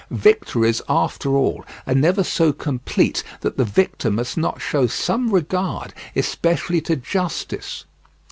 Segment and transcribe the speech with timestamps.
[0.09, 5.93] Victories after all are never so complete that the victor must not show some regard,
[6.15, 7.85] especially to justice.